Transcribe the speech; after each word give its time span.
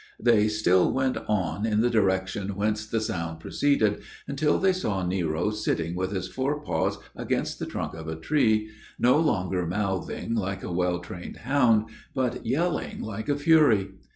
They 0.19 0.47
still 0.47 0.91
went 0.91 1.17
on 1.27 1.63
in 1.67 1.81
the 1.81 1.89
direction 1.91 2.55
whence 2.55 2.87
the 2.87 2.99
sound 2.99 3.39
proceeded, 3.39 4.01
until 4.27 4.57
they 4.57 4.73
saw 4.73 5.05
Nero 5.05 5.51
sitting 5.51 5.93
with 5.93 6.11
his 6.11 6.27
fore 6.27 6.59
paws 6.63 6.97
against 7.15 7.59
the 7.59 7.67
trunk 7.67 7.93
of 7.93 8.07
a 8.07 8.15
tree, 8.15 8.71
no 8.97 9.19
longer 9.19 9.67
mouthing 9.67 10.33
like 10.33 10.63
a 10.63 10.71
well 10.73 11.01
trained 11.01 11.37
hound, 11.37 11.87
but 12.15 12.43
yelling 12.43 13.03
like 13.03 13.29
a 13.29 13.35
fury. 13.37 13.89